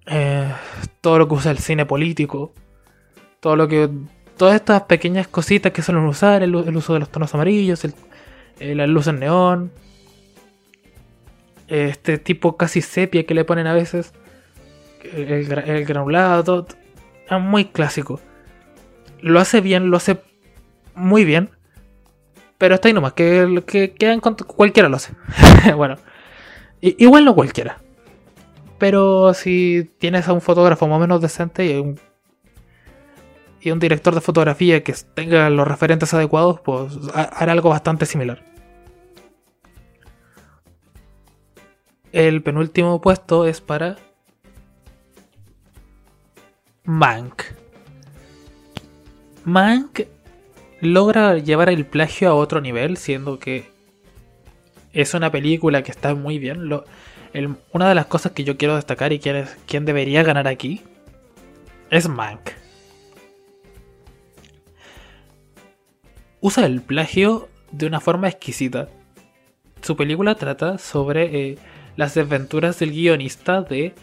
eh, 0.05 0.53
todo 1.01 1.19
lo 1.19 1.29
que 1.29 1.35
usa 1.35 1.51
el 1.51 1.57
cine 1.57 1.87
político, 1.87 2.53
todo 3.41 3.57
lo 3.57 3.69
que. 3.69 3.89
Todas 4.37 4.57
estas 4.57 4.83
pequeñas 4.83 5.29
cositas 5.29 5.73
que 5.73 5.81
suelen 5.81 6.05
usar, 6.05 6.43
el, 6.43 6.55
uso 6.55 6.93
de 6.93 7.01
los 7.01 7.09
tonos 7.09 7.35
amarillos, 7.35 7.85
el, 7.85 7.95
eh, 8.61 8.75
las 8.75 8.89
luces 8.91 9.15
neón, 9.15 9.73
este 11.69 12.19
tipo 12.19 12.59
casi 12.59 12.83
sepia 12.83 13.25
que 13.25 13.33
le 13.33 13.47
ponen 13.47 13.67
a 13.67 13.73
veces, 13.73 14.13
el, 15.05 15.51
el 15.51 15.85
granulado, 15.87 16.67
es 17.31 17.41
muy 17.41 17.65
clásico. 17.65 18.21
Lo 19.23 19.41
hace 19.41 19.63
bien, 19.63 19.91
lo 19.91 19.97
hace 19.97 20.21
muy 20.95 21.25
bien. 21.25 21.49
Pero 22.63 22.77
está 22.77 22.87
ahí 22.87 22.95
nomás, 22.95 23.15
que, 23.15 23.65
que, 23.67 23.93
que 23.93 24.21
cualquiera 24.47 24.89
lo 24.89 24.95
hace. 24.95 25.15
bueno, 25.77 25.97
igual 26.81 27.25
no 27.25 27.35
cualquiera. 27.35 27.79
Pero 28.79 29.35
si 29.35 29.91
tienes 29.99 30.29
a 30.29 30.33
un 30.33 30.41
fotógrafo 30.41 30.87
más 30.87 30.99
o 30.99 31.01
menos 31.01 31.21
decente 31.21 31.67
y 31.67 31.75
un, 31.81 31.99
y 33.61 33.73
un 33.73 33.81
director 33.81 34.15
de 34.15 34.21
fotografía 34.21 34.85
que 34.85 34.95
tenga 35.13 35.51
los 35.51 35.67
referentes 35.67 36.15
adecuados, 36.15 36.61
pues 36.61 36.93
hará 37.13 37.51
algo 37.51 37.69
bastante 37.69 38.07
similar. 38.07 38.45
El 42.13 42.45
penúltimo 42.45 43.01
puesto 43.01 43.45
es 43.45 43.61
para 43.61 43.97
Mank. 46.85 47.43
Mank 49.45 50.03
logra 50.83 51.39
llevar 51.39 51.71
el 51.71 51.87
plagio 51.87 52.29
a 52.29 52.35
otro 52.35 52.61
nivel, 52.61 52.97
siendo 52.97 53.39
que 53.39 53.71
es 54.93 55.15
una 55.15 55.31
película 55.31 55.83
que 55.83 55.93
está 55.93 56.15
muy 56.17 56.39
bien. 56.39 56.69
una 57.73 57.89
de 57.89 57.95
las 57.95 58.07
cosas 58.07 58.33
que 58.33 58.43
yo 58.43 58.59
quiero 58.59 58.75
destacar 58.75 59.13
y 59.13 59.21
quién, 59.21 59.47
quién 59.67 59.85
debería 59.85 60.25
ganar 60.25 60.49
aquí 60.49 60.83
es 61.89 62.09
Mank. 62.09 62.51
Usa 66.41 66.67
el 66.67 66.83
plagio 66.83 67.49
de 67.71 67.87
una 67.87 68.01
forma 68.01 68.29
exquisita. 68.29 68.89
Su 69.83 69.97
película 69.97 70.35
trata 70.35 70.79
sobre 70.79 71.51
eh, 71.51 71.59
las 71.95 72.15
desventuras 72.15 72.81
del 72.81 72.91
guionista 72.91 73.63
de 73.63 73.95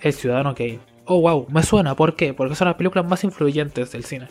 El 0.00 0.12
Ciudadano 0.12 0.56
Kane. 0.56 0.80
Oh, 1.04 1.20
wow, 1.20 1.46
me 1.48 1.62
suena, 1.62 1.94
¿por 1.94 2.16
qué? 2.16 2.34
Porque 2.34 2.56
son 2.56 2.66
las 2.66 2.76
películas 2.76 3.06
más 3.06 3.22
influyentes 3.22 3.92
del 3.92 4.04
cine. 4.04 4.26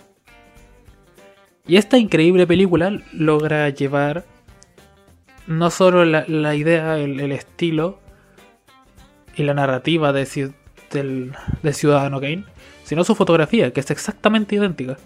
Y 1.66 1.78
esta 1.78 1.98
increíble 1.98 2.46
película 2.46 3.00
logra 3.14 3.70
llevar 3.70 4.26
no 5.48 5.72
solo 5.72 6.04
la, 6.04 6.56
idea, 6.56 6.98
el, 6.98 7.32
estilo 7.32 8.00
y 9.36 9.44
la 9.44 9.54
narrativa 9.54 10.12
de, 10.12 10.26
Ciudadano 10.26 12.20
Kane, 12.20 12.44
sino 12.84 13.06
su 13.06 13.16
fotografía, 13.16 13.72
que 13.72 13.80
es 13.80 13.92
exactamente 13.92 14.56
idéntica. 14.56 14.98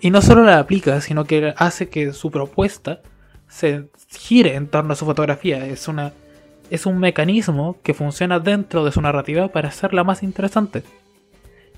Y 0.00 0.10
no 0.10 0.22
solo 0.22 0.42
la 0.42 0.58
aplica, 0.58 1.00
sino 1.00 1.24
que 1.24 1.54
hace 1.56 1.88
que 1.88 2.12
su 2.12 2.32
propuesta 2.32 3.00
se 3.48 3.88
gire 4.08 4.56
en 4.56 4.66
torno 4.66 4.94
a 4.94 4.96
su 4.96 5.04
fotografía. 5.04 5.66
Es, 5.66 5.86
una, 5.86 6.12
es 6.68 6.84
un 6.84 6.98
mecanismo 6.98 7.76
que 7.84 7.94
funciona 7.94 8.40
dentro 8.40 8.84
de 8.84 8.90
su 8.90 9.00
narrativa 9.00 9.48
para 9.48 9.68
hacerla 9.68 10.02
más 10.02 10.24
interesante. 10.24 10.82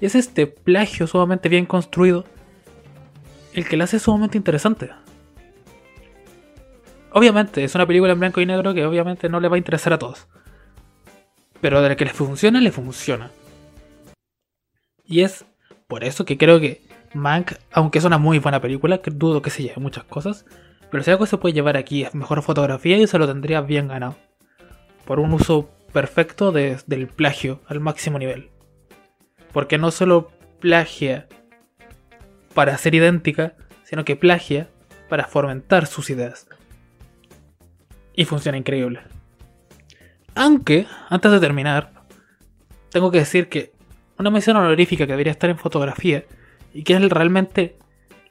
Y 0.00 0.06
es 0.06 0.14
este 0.14 0.46
plagio 0.46 1.06
sumamente 1.06 1.50
bien 1.50 1.66
construido 1.66 2.24
el 3.54 3.68
que 3.68 3.76
la 3.76 3.84
hace 3.84 3.98
sumamente 3.98 4.38
interesante. 4.38 4.90
Obviamente, 7.10 7.62
es 7.62 7.74
una 7.74 7.86
película 7.86 8.12
en 8.12 8.20
blanco 8.20 8.40
y 8.40 8.46
negro 8.46 8.72
que 8.72 8.86
obviamente 8.86 9.28
no 9.28 9.40
le 9.40 9.48
va 9.48 9.56
a 9.56 9.58
interesar 9.58 9.92
a 9.92 9.98
todos. 9.98 10.26
Pero 11.60 11.82
de 11.82 11.96
que 11.96 12.06
le 12.06 12.12
funciona, 12.12 12.60
le 12.60 12.72
funciona. 12.72 13.30
Y 15.04 15.20
es 15.20 15.44
por 15.86 16.04
eso 16.04 16.24
que 16.24 16.38
creo 16.38 16.58
que 16.58 16.82
Mank, 17.14 17.52
aunque 17.70 17.98
es 17.98 18.04
una 18.04 18.18
muy 18.18 18.38
buena 18.38 18.60
película, 18.60 19.02
que 19.02 19.10
dudo 19.10 19.42
que 19.42 19.50
se 19.50 19.62
lleve 19.62 19.76
muchas 19.76 20.04
cosas, 20.04 20.46
pero 20.90 21.04
si 21.04 21.10
algo 21.10 21.26
se 21.26 21.36
puede 21.36 21.54
llevar 21.54 21.76
aquí 21.76 22.02
es 22.02 22.14
mejor 22.14 22.42
fotografía 22.42 22.96
y 22.96 23.06
se 23.06 23.18
lo 23.18 23.26
tendría 23.26 23.60
bien 23.60 23.88
ganado. 23.88 24.16
Por 25.04 25.20
un 25.20 25.32
uso 25.34 25.70
perfecto 25.92 26.52
del 26.52 27.08
plagio 27.08 27.60
al 27.66 27.80
máximo 27.80 28.18
nivel. 28.18 28.50
Porque 29.52 29.76
no 29.76 29.90
solo 29.90 30.30
plagia 30.60 31.28
para 32.54 32.76
ser 32.78 32.94
idéntica, 32.94 33.54
sino 33.84 34.04
que 34.04 34.16
plagia 34.16 34.68
para 35.08 35.26
fomentar 35.26 35.86
sus 35.86 36.10
ideas. 36.10 36.46
Y 38.14 38.24
funciona 38.24 38.58
increíble. 38.58 39.00
Aunque, 40.34 40.86
antes 41.08 41.30
de 41.30 41.40
terminar, 41.40 41.92
tengo 42.90 43.10
que 43.10 43.18
decir 43.18 43.48
que 43.48 43.72
una 44.18 44.30
mención 44.30 44.56
honorífica 44.56 45.06
que 45.06 45.12
debería 45.12 45.32
estar 45.32 45.50
en 45.50 45.58
fotografía 45.58 46.24
y 46.72 46.84
que 46.84 46.94
es 46.94 47.10
realmente 47.10 47.76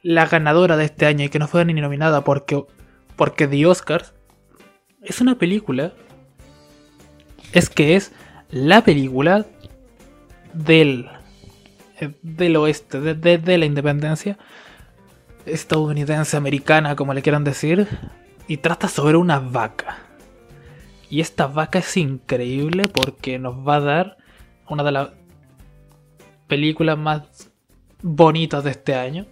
la 0.04 0.25
ganadora 0.25 0.78
de 0.78 0.86
este 0.86 1.06
año 1.06 1.25
y 1.25 1.30
que 1.30 1.40
no 1.40 1.48
fue 1.48 1.63
ni 1.66 1.74
nominada 1.74 2.24
porque, 2.24 2.63
porque 3.16 3.48
The 3.48 3.66
Oscars 3.66 4.13
es 5.01 5.22
una 5.22 5.38
película. 5.38 5.94
Es 7.54 7.70
que 7.70 7.96
es 7.96 8.12
la 8.50 8.84
película 8.84 9.46
del 10.54 11.10
del 12.22 12.55
oeste, 12.55 13.00
de, 13.00 13.58
la 13.58 13.65
independencia 13.65 14.38
estadounidense, 15.46 16.38
americana, 16.38 16.96
como 16.96 17.13
le 17.13 17.22
quieran 17.22 17.43
decir, 17.43 17.88
y 18.48 18.58
trata 18.58 18.88
sobre 18.88 19.17
una 19.17 19.39
vaca. 19.39 19.98
Y 21.10 21.20
esta 21.20 21.48
vaca 21.48 21.79
es 21.79 21.98
increíble 21.98 22.88
porque 22.88 23.39
nos 23.39 23.55
va 23.67 23.75
a 23.75 23.81
dar 23.81 24.17
una 24.70 24.84
de 24.84 24.91
las 24.91 25.10
películas 26.48 26.98
más 26.98 27.51
bonitas 28.01 28.63
de 28.63 28.72
este 28.72 28.96
año, 28.96 29.25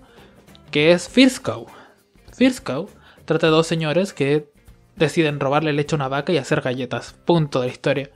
que 0.72 0.92
es. 0.92 1.08
First 1.10 1.40
Cow 1.44 2.90
trata 3.26 3.48
de 3.48 3.52
dos 3.52 3.68
señores 3.68 4.14
que 4.14 4.50
deciden 4.96 5.40
robarle 5.40 5.74
leche 5.74 5.96
a 5.96 5.98
una 5.98 6.08
vaca 6.08 6.34
y 6.34 6.38
hacer 6.38 6.62
galletas. 6.62 7.14
Punto 7.14 7.62
de 7.62 7.68
la 7.68 7.74
historia. 7.74 8.10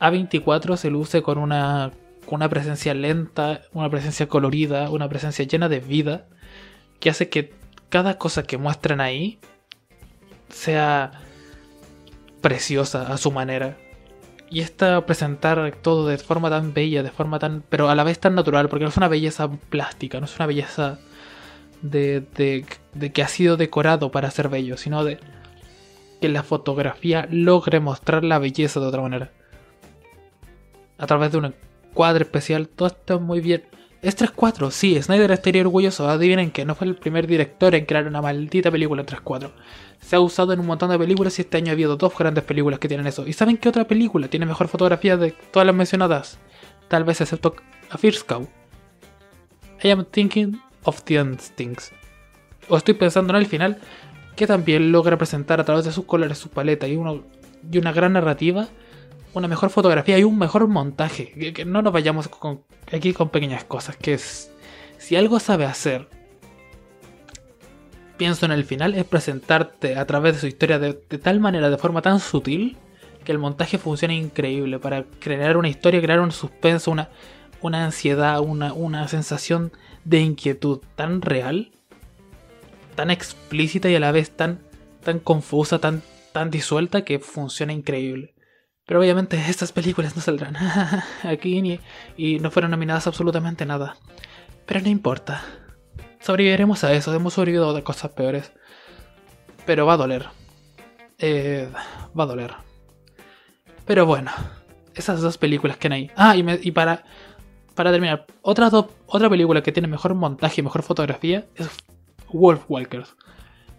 A24 0.00 0.76
se 0.76 0.90
luce 0.90 1.22
con 1.22 1.38
una 1.38 1.92
con 2.24 2.36
una 2.36 2.48
presencia 2.48 2.94
lenta, 2.94 3.62
una 3.72 3.90
presencia 3.90 4.28
colorida, 4.28 4.90
una 4.90 5.08
presencia 5.08 5.44
llena 5.44 5.68
de 5.68 5.80
vida, 5.80 6.26
que 7.00 7.10
hace 7.10 7.28
que 7.28 7.52
cada 7.88 8.18
cosa 8.18 8.42
que 8.42 8.58
muestran 8.58 9.00
ahí 9.00 9.38
sea 10.48 11.12
preciosa 12.40 13.12
a 13.12 13.16
su 13.16 13.30
manera. 13.30 13.76
Y 14.50 14.60
esta 14.60 15.04
presentar 15.06 15.74
todo 15.82 16.06
de 16.06 16.18
forma 16.18 16.50
tan 16.50 16.74
bella, 16.74 17.02
de 17.02 17.10
forma 17.10 17.38
tan. 17.38 17.62
pero 17.68 17.88
a 17.88 17.94
la 17.94 18.04
vez 18.04 18.18
tan 18.20 18.34
natural, 18.34 18.68
porque 18.68 18.84
no 18.84 18.90
es 18.90 18.96
una 18.96 19.08
belleza 19.08 19.50
plástica, 19.50 20.20
no 20.20 20.26
es 20.26 20.36
una 20.36 20.46
belleza 20.46 20.98
de, 21.82 22.20
de, 22.20 22.64
de 22.94 23.12
que 23.12 23.22
ha 23.22 23.28
sido 23.28 23.56
decorado 23.56 24.10
para 24.10 24.30
ser 24.30 24.48
bello, 24.48 24.76
sino 24.76 25.04
de 25.04 25.18
que 26.20 26.28
la 26.28 26.42
fotografía 26.42 27.26
logre 27.30 27.80
mostrar 27.80 28.24
la 28.24 28.38
belleza 28.38 28.80
de 28.80 28.86
otra 28.86 29.02
manera. 29.02 29.30
A 30.98 31.06
través 31.06 31.32
de 31.32 31.38
un 31.38 31.54
cuadro 31.94 32.24
especial, 32.24 32.68
todo 32.68 32.88
está 32.88 33.18
muy 33.18 33.40
bien. 33.40 33.64
Es 34.02 34.18
3-4, 34.18 34.70
sí, 34.70 35.00
Snyder 35.00 35.30
estaría 35.30 35.62
orgulloso. 35.62 36.06
Adivinen 36.06 36.50
que 36.50 36.66
no 36.66 36.74
fue 36.74 36.86
el 36.86 36.94
primer 36.94 37.26
director 37.26 37.74
en 37.74 37.86
crear 37.86 38.06
una 38.06 38.20
maldita 38.20 38.70
película 38.70 39.00
en 39.00 39.06
3-4. 39.06 39.50
Se 40.00 40.16
ha 40.16 40.20
usado 40.20 40.52
en 40.52 40.60
un 40.60 40.66
montón 40.66 40.90
de 40.90 40.98
películas 40.98 41.38
y 41.38 41.42
este 41.42 41.56
año 41.56 41.70
ha 41.70 41.72
habido 41.72 41.96
dos 41.96 42.12
grandes 42.18 42.44
películas 42.44 42.78
que 42.78 42.88
tienen 42.88 43.06
eso. 43.06 43.26
¿Y 43.26 43.32
saben 43.32 43.56
qué 43.56 43.70
otra 43.70 43.86
película 43.86 44.28
tiene 44.28 44.44
mejor 44.44 44.68
fotografía 44.68 45.16
de 45.16 45.30
todas 45.50 45.64
las 45.64 45.74
mencionadas? 45.74 46.38
Tal 46.88 47.04
vez 47.04 47.22
excepto 47.22 47.56
a 47.88 47.96
First 47.96 48.28
Cow. 48.28 48.46
I 49.82 49.90
am 49.90 50.04
thinking 50.04 50.60
of 50.82 51.02
the 51.04 51.14
Instincts. 51.14 51.92
O 52.68 52.76
estoy 52.76 52.94
pensando 52.94 53.32
en 53.32 53.40
el 53.40 53.46
final, 53.46 53.78
que 54.36 54.46
también 54.46 54.92
logra 54.92 55.16
presentar 55.16 55.60
a 55.60 55.64
través 55.64 55.86
de 55.86 55.92
sus 55.92 56.04
colores, 56.04 56.36
su 56.36 56.50
paleta 56.50 56.86
y, 56.86 56.96
uno, 56.96 57.24
y 57.70 57.78
una 57.78 57.92
gran 57.92 58.12
narrativa, 58.12 58.68
una 59.34 59.48
mejor 59.48 59.70
fotografía 59.70 60.18
y 60.18 60.24
un 60.24 60.38
mejor 60.38 60.66
montaje. 60.68 61.52
Que, 61.52 61.64
no 61.64 61.82
nos 61.82 61.92
vayamos 61.92 62.30
aquí 62.92 63.12
con 63.12 63.28
pequeñas 63.28 63.64
cosas, 63.64 63.96
que 63.96 64.14
es, 64.14 64.50
si 64.98 65.16
algo 65.16 65.40
sabe 65.40 65.66
hacer, 65.66 66.08
pienso 68.16 68.46
en 68.46 68.52
el 68.52 68.64
final, 68.64 68.94
es 68.94 69.04
presentarte 69.04 69.96
a 69.96 70.06
través 70.06 70.34
de 70.34 70.40
su 70.40 70.46
historia 70.46 70.78
de, 70.78 70.94
tal 70.94 71.40
manera, 71.40 71.68
de 71.68 71.78
forma 71.78 72.00
tan 72.02 72.20
sutil, 72.20 72.76
que 73.24 73.32
el 73.32 73.38
montaje 73.38 73.78
funciona 73.78 74.14
increíble 74.14 74.78
para 74.78 75.04
crear 75.18 75.56
una 75.56 75.68
historia, 75.68 76.00
crear 76.00 76.20
un 76.20 76.32
suspenso, 76.32 76.90
una, 76.90 77.08
una 77.60 77.84
ansiedad, 77.84 78.40
una, 78.40 78.72
una 78.72 79.08
sensación 79.08 79.72
de 80.04 80.20
inquietud 80.20 80.80
tan 80.94 81.22
real 81.22 81.70
tan 82.94 83.10
explícita 83.10 83.88
y 83.88 83.94
a 83.94 84.00
la 84.00 84.12
vez 84.12 84.30
tan, 84.30 84.60
tan 85.02 85.18
confusa, 85.18 85.78
tan, 85.78 86.02
tan 86.32 86.50
disuelta 86.50 87.04
que 87.04 87.18
funciona 87.18 87.72
increíble. 87.72 88.33
Pero 88.86 89.00
obviamente 89.00 89.42
estas 89.48 89.72
películas 89.72 90.14
no 90.14 90.22
saldrán 90.22 90.56
aquí 91.22 91.62
ni, 91.62 91.80
y 92.16 92.38
no 92.38 92.50
fueron 92.50 92.70
nominadas 92.70 93.06
absolutamente 93.06 93.64
nada. 93.64 93.96
Pero 94.66 94.80
no 94.80 94.88
importa. 94.88 95.42
Sobreviviremos 96.20 96.84
a 96.84 96.92
eso, 96.92 97.14
hemos 97.14 97.34
sobrevivido 97.34 97.74
de 97.74 97.82
cosas 97.82 98.12
peores. 98.12 98.52
Pero 99.66 99.86
va 99.86 99.94
a 99.94 99.98
doler. 99.98 100.26
Eh, 101.18 101.68
va 102.18 102.24
a 102.24 102.26
doler. 102.26 102.54
Pero 103.86 104.06
bueno, 104.06 104.30
esas 104.94 105.20
dos 105.20 105.38
películas 105.38 105.76
que 105.76 105.92
hay. 105.92 106.10
Ah, 106.16 106.36
y, 106.36 106.44
y 106.62 106.70
para, 106.72 107.04
para 107.74 107.90
terminar, 107.90 108.26
otra, 108.42 108.70
otra 109.06 109.30
película 109.30 109.62
que 109.62 109.72
tiene 109.72 109.88
mejor 109.88 110.14
montaje 110.14 110.60
y 110.60 110.64
mejor 110.64 110.82
fotografía 110.82 111.46
es 111.56 111.68
Wolfwalkers. 112.32 113.14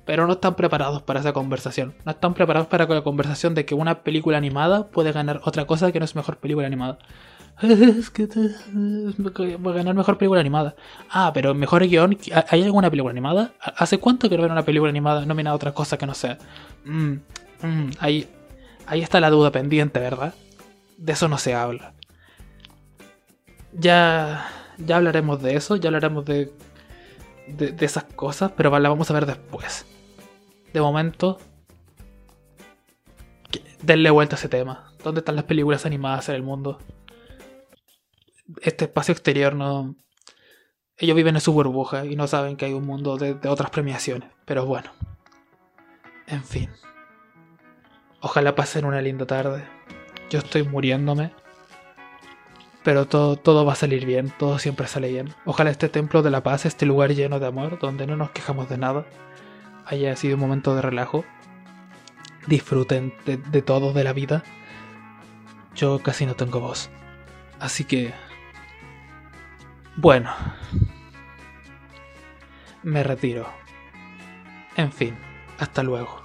Pero 0.06 0.28
no 0.28 0.34
están 0.34 0.56
preparados 0.56 1.02
para 1.02 1.20
esa 1.20 1.34
conversación. 1.34 1.96
No 2.06 2.12
están 2.12 2.34
preparados 2.34 2.68
para 2.68 2.86
la 2.86 3.02
conversación 3.02 3.56
de 3.56 3.65
que 3.65 3.74
una 3.74 4.04
película 4.04 4.38
animada 4.38 4.88
puede 4.88 5.12
ganar 5.12 5.41
otra 5.44 5.65
cosa 5.65 5.91
que 5.91 6.00
no 6.00 6.06
es 6.06 6.15
mejor 6.15 6.38
película 6.38 6.68
animada. 6.68 7.00
Es 7.62 8.10
que 8.10 8.28
voy 9.58 9.74
a 9.74 9.76
ganar 9.76 9.96
mejor 9.96 10.18
película 10.18 10.41
animada. 10.41 10.76
Ah, 11.10 11.32
pero 11.34 11.54
mejor 11.54 11.88
guion. 11.88 12.18
¿Hay 12.50 12.63
alguna 12.63 12.89
película 12.89 13.12
animada? 13.12 13.54
¿Hace 13.60 13.98
cuánto 13.98 14.28
quiero 14.28 14.44
ver 14.44 14.52
una 14.52 14.65
película 14.65 14.89
animada 14.89 15.26
nominada 15.26 15.54
a 15.54 15.56
otra 15.56 15.72
cosa 15.74 15.98
que 15.98 16.06
no 16.06 16.13
sea? 16.13 16.38
Mm, 16.84 17.13
mm, 17.62 17.91
ahí, 18.00 18.30
ahí 18.86 19.02
está 19.02 19.20
la 19.20 19.30
duda 19.30 19.52
pendiente, 19.52 20.00
¿verdad? 20.00 20.34
De 20.98 21.13
eso 21.13 21.28
no 21.28 21.38
se 21.38 21.56
habla. 21.56 21.94
Ya, 23.74 24.48
ya 24.78 24.98
hablaremos 24.98 25.41
de 25.41 25.56
eso, 25.56 25.78
ya 25.78 25.88
hablaremos 25.88 26.26
de 26.26 26.52
de, 27.48 27.86
esas 27.86 28.04
cosas, 28.04 28.52
pero 28.56 28.78
la 28.80 28.89
vamos 28.89 29.10
a 29.10 29.13
ver 29.13 29.26
después. 29.26 29.86
De 30.76 30.82
momento, 30.82 31.40
denle 33.82 34.10
vuelta 34.10 34.36
a 34.36 34.40
ese 34.40 34.50
tema. 34.50 34.92
¿Dónde 35.06 35.20
están 35.20 35.38
las 35.38 35.46
películas 35.46 35.86
animadas 35.86 36.28
en 36.28 36.36
el 36.36 36.44
mundo? 36.44 36.80
Este 38.62 38.84
espacio 38.84 39.14
exterior 39.14 39.56
no... 39.56 39.96
Ellos 40.98 41.16
viven 41.16 41.36
en 41.36 41.40
su 41.40 41.54
burbuja 41.54 42.06
y 42.06 42.18
no 42.18 42.28
saben 42.28 42.58
que 42.58 42.66
hay 42.66 42.74
un 42.74 42.86
mundo 42.86 43.16
de, 43.16 43.40
otras 43.48 43.70
premiaciones. 43.70 44.30
Pero 44.44 44.66
bueno. 44.66 44.92
En 46.28 46.44
fin. 46.44 46.70
Ojalá 48.20 48.54
pasen 48.54 48.84
una 48.84 49.00
linda 49.00 49.26
tarde. 49.26 49.64
Yo 50.30 50.40
estoy 50.40 50.64
muriéndome. 50.64 51.32
Pero 52.84 53.08
todo, 53.08 53.38
todo 53.38 53.64
va 53.64 53.72
a 53.72 53.78
salir 53.78 54.06
bien, 54.06 54.30
todo 54.38 54.60
siempre 54.60 54.88
sale 54.88 55.08
bien. 55.08 55.34
Ojalá 55.46 55.70
este 55.70 55.88
templo 55.88 56.22
de 56.22 56.32
la 56.32 56.44
paz, 56.44 56.66
este 56.66 56.86
lugar 56.86 57.14
lleno 57.14 57.40
de 57.40 57.48
amor, 57.48 57.80
donde 57.80 58.06
no 58.06 58.18
nos 58.18 58.32
quejamos 58.32 58.68
de 58.68 58.78
nada, 58.78 59.06
haya 59.86 60.15
sido 60.15 60.36
un 60.36 60.41
momento 60.41 60.76
de 60.76 60.82
relajo. 60.82 61.26
Disfruten 62.48 63.13
de, 63.26 63.62
todo, 63.62 63.93
de 63.93 64.04
la 64.04 64.13
vida. 64.13 64.43
Yo 65.76 66.00
casi 66.00 66.26
no 66.26 66.36
tengo 66.36 66.60
voz. 66.60 66.89
Así 67.60 67.84
que... 67.84 68.13
Bueno. 69.95 70.32
Me 72.84 73.04
retiro. 73.04 73.50
En 74.76 74.91
fin, 74.91 75.17
hasta 75.58 75.82
luego. 75.82 76.25